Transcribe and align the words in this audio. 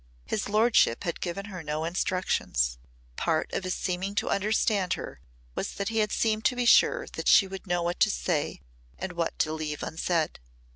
His 0.25 0.49
lordship 0.49 1.03
had 1.03 1.21
given 1.21 1.45
her 1.45 1.61
no 1.61 1.83
instructions. 1.85 2.79
Part 3.17 3.53
of 3.53 3.63
his 3.63 3.75
seeming 3.75 4.15
to 4.15 4.31
understand 4.31 4.93
her 4.93 5.19
was 5.53 5.73
that 5.73 5.89
he 5.89 5.99
had 5.99 6.11
seemed 6.11 6.43
to 6.45 6.55
be 6.55 6.65
sure 6.65 7.05
that 7.13 7.27
she 7.27 7.45
would 7.45 7.67
know 7.67 7.83
what 7.83 7.99
to 7.99 8.09
say 8.09 8.61
and 8.97 9.11
what 9.11 9.37
to 9.37 9.53
leave 9.53 9.83
unsaid. 9.83 10.39